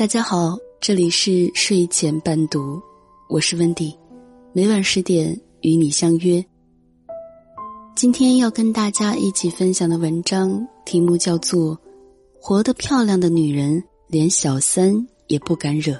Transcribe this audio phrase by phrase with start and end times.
[0.00, 2.80] 大家好，这里是睡前伴读，
[3.28, 3.94] 我是温迪，
[4.54, 6.42] 每晚十点与你相约。
[7.94, 11.76] 今天要跟大家一起分享的文章题目叫做
[12.40, 15.92] 《活得漂亮的女人连小三也不敢惹》。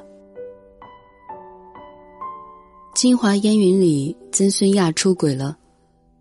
[2.95, 5.59] 京华烟云里，曾孙亚出轨了，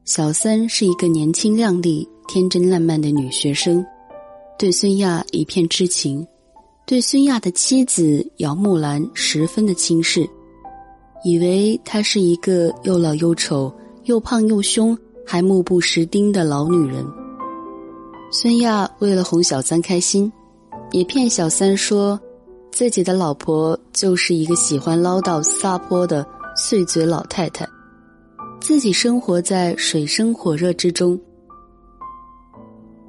[0.04, 3.86] 小三是一个年轻靓丽、天真烂漫的女学生，
[4.58, 6.28] 对孙亚一片痴情。
[6.90, 10.28] 对孙亚的妻子姚木兰十分的轻视，
[11.24, 13.72] 以为她是一个又老又丑、
[14.06, 17.06] 又胖又凶、还目不识丁的老女人。
[18.32, 20.34] 孙亚为了哄小三开心，
[20.92, 22.20] 也骗小三说，
[22.72, 26.26] 自己的老婆就是一个喜欢唠叨撒泼的
[26.56, 27.70] 碎嘴老太太，
[28.60, 31.22] 自己生活在水深火热之中。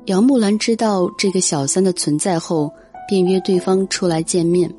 [0.04, 2.70] 姚木兰知道这个小三的存在后。
[3.10, 4.72] 便约对方出来见面。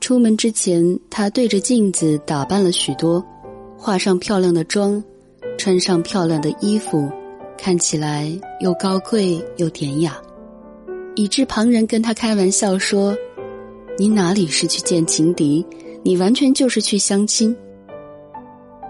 [0.00, 3.24] 出门之前，他对着镜子打扮了许多，
[3.78, 5.00] 化上漂亮的妆，
[5.56, 7.08] 穿上漂亮的衣服，
[7.56, 10.20] 看起来又高贵又典雅，
[11.14, 13.16] 以致旁人跟他开玩笑说
[13.96, 15.64] ：“你哪里是去见情敌，
[16.02, 17.56] 你完全就是去相亲。”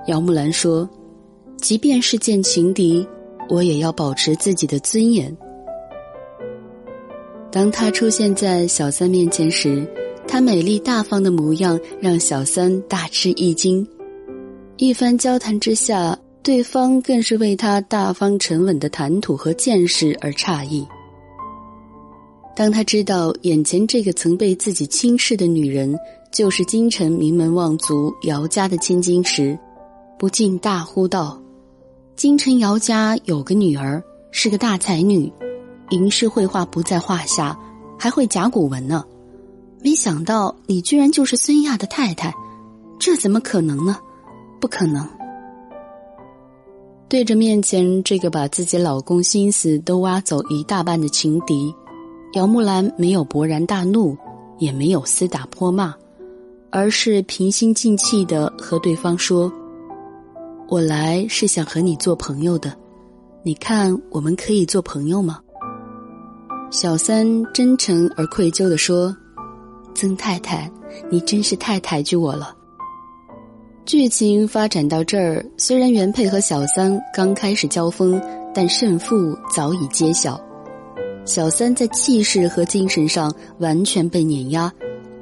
[0.08, 0.88] 姚木兰说
[1.60, 3.06] ：“即便是见情敌，
[3.50, 5.36] 我也要保持自己的尊严。”
[7.54, 9.88] 当她出现在小三面前时，
[10.26, 13.86] 她美丽大方的模样让小三大吃一惊。
[14.76, 20.84] 一番交谈之下，对方更是为她大方沉稳的谈吐和见识而诧异。
[22.56, 25.96] 当他知道眼前这个曾被自己轻视的女人
[26.32, 29.56] 就是京城名门望族姚家的千金时，
[30.18, 31.40] 不禁大呼道
[32.16, 34.02] ：“京城姚家有个女儿，
[34.32, 35.32] 是个大才女。”
[35.90, 37.58] 吟诗绘画不在话下，
[37.98, 39.04] 还会甲骨文呢。
[39.82, 42.34] 没想到你居然就是孙亚的太太，
[42.98, 43.98] 这怎么可能呢？
[44.60, 45.06] 不可能！
[47.06, 51.72] 对着面前这个把自己老公心思都挖走一大半的情敌，
[52.32, 54.16] 姚木兰没有勃然大怒，
[54.58, 55.94] 也没有厮打泼骂，
[56.70, 59.52] 而是平心静气的和对方说
[60.66, 62.74] ：“我来是想和你做朋友的，
[63.42, 65.40] 你看我们可以做朋友吗？”
[66.74, 69.16] 小三真诚而愧疚地说
[69.94, 70.68] ：“曾太太，
[71.08, 72.52] 你真是太抬举我了。”
[73.86, 78.20] 剧情发展到这儿，虽然原配和小三刚开始交锋，
[78.52, 80.38] 但胜负早已揭晓。
[81.24, 84.70] 小三在气势和精神上完全被碾压，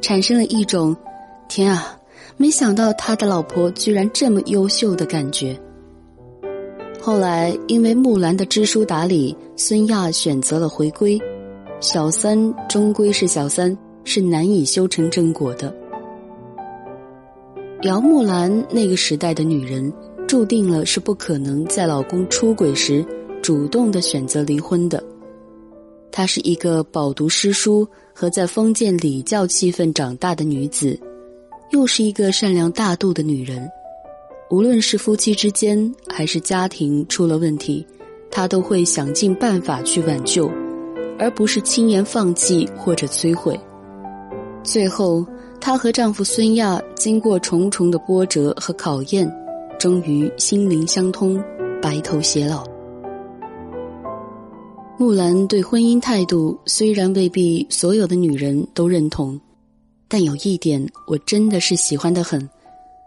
[0.00, 0.96] 产生了一种
[1.50, 1.94] “天啊，
[2.38, 5.60] 没想到他的老婆居然这么优秀”的感觉。
[6.98, 11.20] 后来因为木兰的知书达理，孙亚选择了回归。
[11.82, 15.74] 小三终归是小三，是难以修成正果的。
[17.82, 19.92] 姚木兰那个时代的女人，
[20.28, 23.04] 注定了是不可能在老公出轨时
[23.42, 25.02] 主动的选择离婚的。
[26.12, 30.96] 她是一个饱读诗书和在封建礼教气氛长大的女子，
[31.72, 33.68] 又是一个善良大度的女人。
[34.50, 37.84] 无论是夫妻之间还是家庭出了问题，
[38.30, 40.48] 她都会想尽办法去挽救。
[41.22, 43.56] 而不是轻言放弃或者摧毁。
[44.64, 45.24] 最后，
[45.60, 49.32] 她和丈夫孙亚经过重重的波折和考验，
[49.78, 51.40] 终于心灵相通，
[51.80, 52.64] 白头偕老。
[54.98, 59.40] 木兰对婚姻态度虽然未必所有的女人都认同，
[60.08, 62.50] 但有一点我真的是喜欢的很，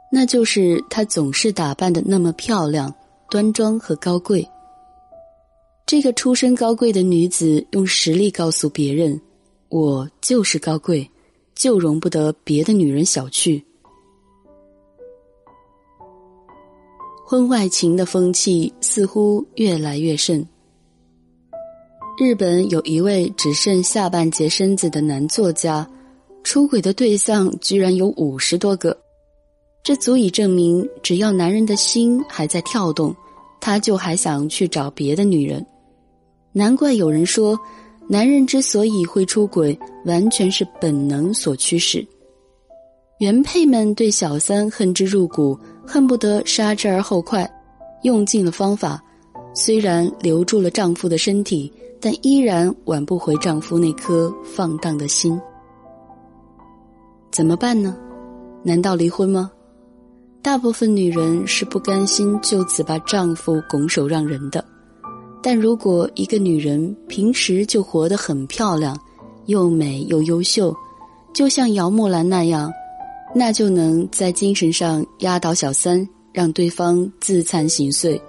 [0.09, 2.93] 那就是她总是打扮的那么漂亮、
[3.29, 4.47] 端庄和高贵。
[5.87, 9.21] 这个出身高贵的女子用实力告诉别人
[9.69, 11.07] ：“我就是高贵，
[11.53, 13.61] 就容不得别的女人小觑。”
[17.23, 20.43] 婚外情的风气似乎越来越盛。
[22.17, 25.87] 日本有一位只剩下半截身子的男作家，
[26.43, 28.97] 出轨的对象居然有五十多个，
[29.83, 33.15] 这足以证明，只要男人的心还在跳动，
[33.61, 35.63] 他就还想去找别的女人。
[36.57, 37.59] 难怪有人说，
[38.07, 42.07] 男人之所以会出轨，完全是本能所驱使。
[43.19, 47.45] 原配们对小三恨之入骨，恨不得杀之而后快，
[48.03, 49.03] 用尽了方法。
[49.53, 51.69] 虽然留住了丈夫的身体，
[51.99, 55.37] 但依然挽不回丈夫那颗放荡的心。
[57.31, 57.97] 怎么办呢？
[58.63, 59.51] 难道离婚吗？
[60.41, 64.63] 大部分女人是不甘心就此把丈夫拱手让人的。
[65.47, 68.99] 但如果一个女人平时就活得很漂亮，
[69.45, 70.75] 又美又优秀，
[71.35, 72.73] 就像姚木兰那样，
[73.35, 76.03] 那就能在精神上压倒小三，
[76.33, 78.19] 让对方自惭形秽。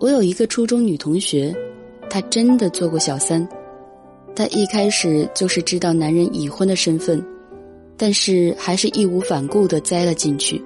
[0.00, 1.54] 我有一个初中女同学，
[2.10, 3.48] 她真的做过小三。
[4.34, 7.24] 她一开始就是知道男人已婚的身份，
[7.96, 10.60] 但是还是义无反顾的栽了进去。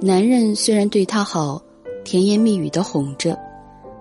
[0.00, 1.60] 男人虽然对她好，
[2.04, 3.36] 甜言蜜语的哄着，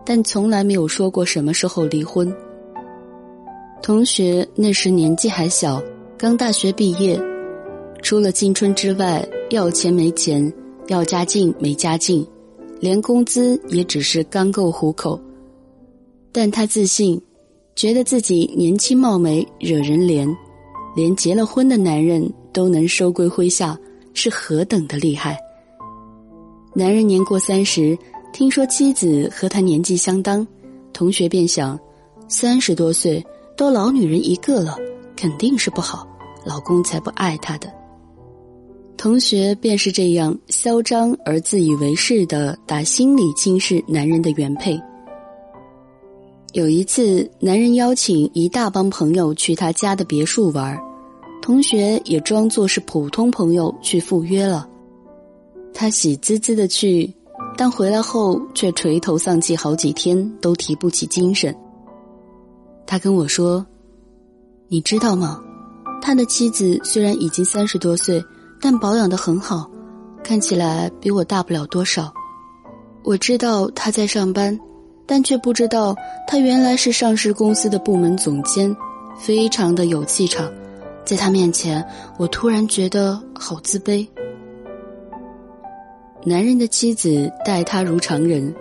[0.06, 2.34] 但从来没有说过什么时候离婚。
[3.82, 5.82] 同学那时年纪还小，
[6.18, 7.20] 刚大学毕业，
[8.02, 10.52] 除了青春之外，要钱没钱，
[10.88, 12.26] 要家境没家境。
[12.80, 15.20] 连工资也只是刚够糊口，
[16.32, 17.22] 但他自信，
[17.76, 20.28] 觉得自己年轻貌美，惹人怜，
[20.96, 23.78] 连结了婚的男人都能收归麾下，
[24.16, 25.38] 是何等的厉害。
[26.74, 27.96] 男人年过三十，
[28.34, 30.46] 听说妻子和他年纪相当，
[30.94, 31.78] 同学便想，
[32.28, 33.24] 三十多岁
[33.58, 34.78] 都老女人一个了，
[35.16, 36.08] 肯定是不好，
[36.46, 37.72] 老公才不爱她的。
[38.98, 44.80] 同学便是这样嚣张而自以为是的打心里轻视男人的原配。
[46.54, 50.78] 有一次，男人邀请一大帮朋友去他家的别墅玩，
[51.42, 54.70] 同学也装作是普通朋友去赴约了。
[55.74, 57.12] 他喜滋滋的去，
[57.58, 61.56] 但回来后却垂头丧气好几天，都提不起精神。
[62.86, 63.66] 他跟我说
[64.68, 65.40] ：“你知道吗？
[66.02, 68.24] 他的妻子虽然已经三十多岁。”
[68.64, 69.68] 但保养的很好，
[70.24, 72.14] 看起来比我大不了多少。
[73.04, 74.56] 我知道他在上班，
[75.08, 75.96] 但却不知道
[76.28, 78.78] 他原来是上市公司的部门总监，
[79.18, 80.48] 非常的有气场。
[81.04, 81.84] 在他面前，
[82.20, 84.08] 我突然觉得好自卑。
[86.24, 88.54] 男人的妻子待他如常人，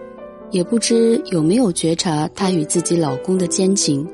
[0.50, 4.06] 也不知有没有觉察他与自己老公的奸情。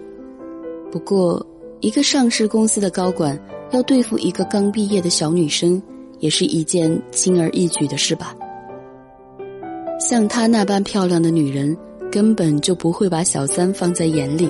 [0.91, 1.45] 不过，
[1.81, 3.39] 一个上市公司的高管。
[3.73, 5.83] 要对付一个刚毕业的小女生，
[6.21, 8.33] 也是一件轻而易举的事吧。
[9.99, 11.77] 像她那般漂亮的女人，
[12.09, 14.49] 根本就不会把小三放在眼里。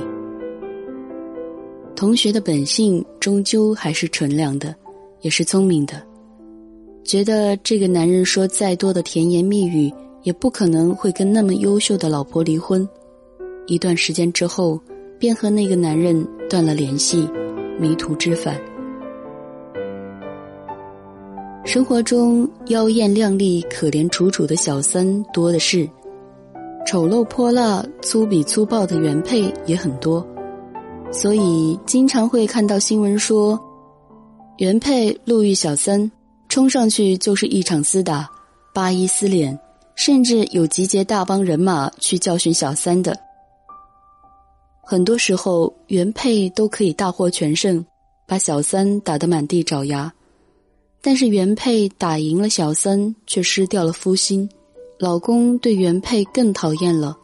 [1.94, 4.74] 同学的本性终究还是纯良的，
[5.22, 6.05] 也是聪明的，
[7.06, 9.92] 觉得这个男人说再多的甜言蜜语，
[10.24, 12.86] 也不可能会跟那么优秀的老婆离婚。
[13.66, 14.78] 一段时间之后，
[15.18, 17.28] 便和那个男人断了联系，
[17.78, 18.60] 迷途知返。
[21.64, 25.88] 生活中妖艳靓丽、可怜楚楚的小三多的是，
[26.86, 30.26] 丑陋泼辣、粗鄙粗暴的原配也很多，
[31.12, 33.58] 所以经常会看到新闻说，
[34.58, 36.10] 原配路遇小三，
[36.56, 38.26] 冲上去就是一场厮打，
[38.72, 39.60] 八一撕脸，
[39.94, 43.14] 甚至有集结大帮人马去教训小三的。
[44.82, 47.84] 很多时候，原配都可以大获全胜，
[48.26, 50.10] 把小三打得满地找牙。
[51.02, 54.48] 但是原配打赢了小三，却失掉了夫心，
[54.98, 57.14] 老公对原配更讨厌了。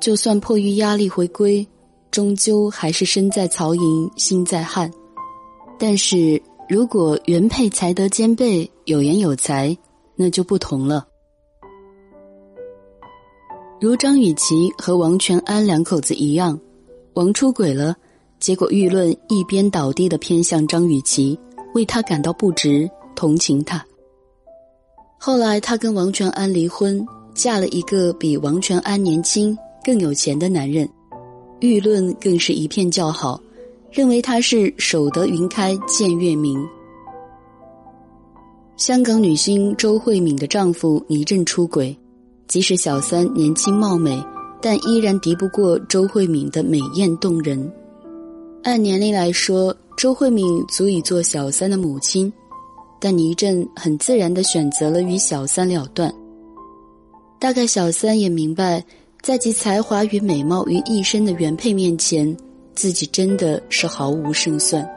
[0.00, 1.68] 就算迫于压力回归，
[2.10, 4.90] 终究还是身在曹营心在汉。
[5.78, 9.76] 但是如果原配才德兼备，有颜有才，
[10.16, 11.06] 那就不同了。
[13.80, 16.58] 如张雨绮和王全安两口子一样，
[17.14, 17.94] 王出轨了，
[18.40, 21.38] 结果舆论一边倒地的偏向张雨绮。
[21.74, 23.84] 为他感到不值，同情他。
[25.18, 29.54] 后来，他跟王全安离婚，嫁了一个比王全安年轻、
[29.84, 30.88] 更有钱的男人，
[31.60, 33.38] 舆论更是一片叫好，
[33.96, 36.62] 认为他是守得云开见月明。
[38.76, 41.96] 香港女星周慧敏的丈夫倪震出轨，
[42.46, 44.22] 即使小三年轻貌美，
[44.60, 47.72] 但依然敌不过周慧敏的美艳动人。
[48.64, 49.74] 按年龄来说。
[49.96, 52.30] 周慧敏足以做小三的母亲，
[53.00, 56.12] 但倪震很自然的选择了与小三了断。
[57.38, 58.84] 大概小三也明白，
[59.22, 62.36] 在集才华与美貌于一身的原配面前，
[62.76, 64.88] 自己真的是毫无胜算。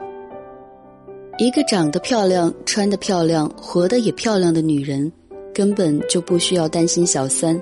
[1.38, 5.10] 一个长得漂亮、穿得漂亮、活得也漂亮的女人，
[5.54, 7.60] 根本就不需要担心小三，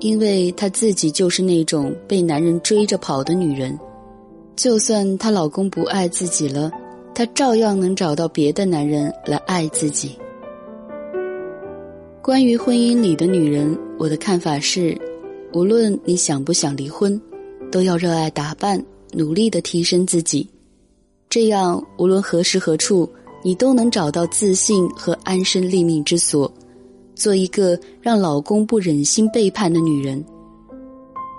[0.00, 3.76] 因为她自己就是那种被男人追着跑的女人。
[4.54, 6.70] 就算她老公不爱自己了，
[7.14, 10.18] 她照样能找到别的男人来爱自己。
[12.20, 14.96] 关于婚姻里的女人，我的看法是：
[15.54, 17.18] 无论你想不想离婚，
[17.70, 20.48] 都要热爱打扮，努力的提升自己。
[21.28, 23.08] 这样，无论何时何处，
[23.44, 26.52] 你都能找到自信和安身立命之所，
[27.14, 30.24] 做一个让老公不忍心背叛的女人。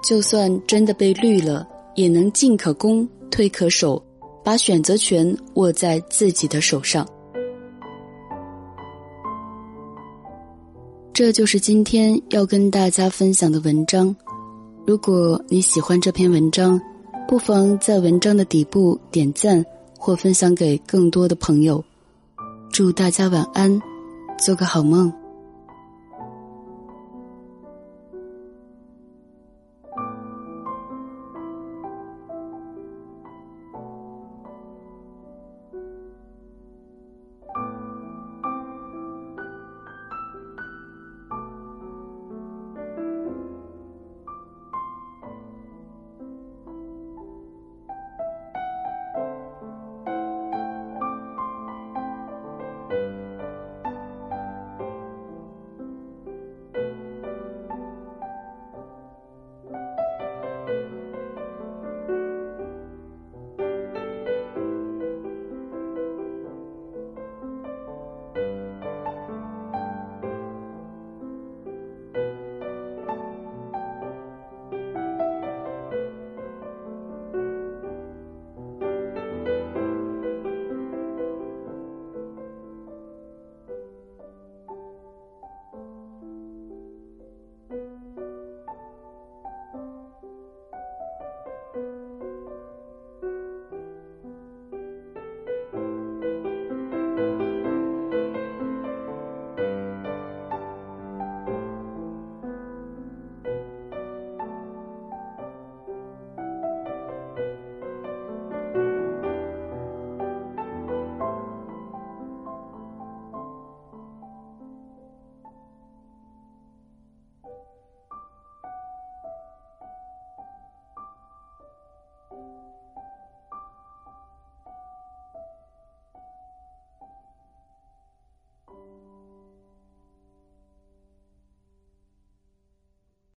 [0.04, 1.68] 就算真的被绿了。
[1.96, 4.04] 也能进可攻，退可守，
[4.44, 7.08] 把选择权握在自己的手上。
[11.14, 14.16] 这就是今天要跟大家分享的文章。
[14.88, 16.82] 如果你喜欢这篇文章，
[17.34, 19.66] 不妨在文章的底部点赞
[19.98, 21.84] 或分享给更多的朋友。
[22.72, 23.82] 祝大家晚安，
[24.38, 25.12] 做个好梦。